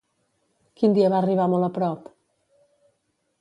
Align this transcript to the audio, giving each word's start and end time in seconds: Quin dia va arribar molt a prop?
Quin 0.79 0.95
dia 0.95 1.11
va 1.15 1.19
arribar 1.25 1.47
molt 1.53 1.67
a 1.67 1.71
prop? 1.77 2.09